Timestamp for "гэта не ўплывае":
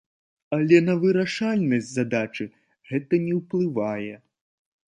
2.93-4.13